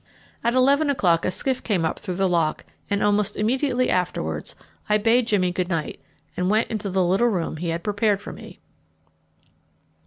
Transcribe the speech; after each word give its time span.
At 0.43 0.55
eleven 0.55 0.89
o'clock 0.89 1.25
a 1.25 1.29
skiff 1.29 1.61
came 1.61 1.85
up 1.85 1.99
through 1.99 2.15
the 2.15 2.27
lock, 2.27 2.65
and 2.89 3.03
almost 3.03 3.37
immediately 3.37 3.87
afterwards 3.91 4.55
I 4.89 4.97
bade 4.97 5.27
Jimmy 5.27 5.51
good 5.51 5.69
night 5.69 6.01
and 6.35 6.49
went 6.49 6.71
into 6.71 6.89
the 6.89 7.03
little 7.05 7.27
room 7.27 7.57
he 7.57 7.69
had 7.69 7.83
prepared 7.83 8.19
for 8.19 8.33
me. 8.33 8.59